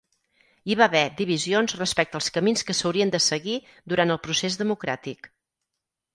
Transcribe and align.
Hi 0.69 0.77
va 0.77 0.85
haver 0.91 1.01
divisions 1.19 1.75
respecte 1.81 2.19
als 2.21 2.31
camins 2.39 2.65
que 2.71 2.77
s'haurien 2.79 3.13
de 3.17 3.21
seguir 3.27 3.59
durant 3.95 4.17
el 4.17 4.21
procés 4.27 4.61
democràtic. 4.65 5.33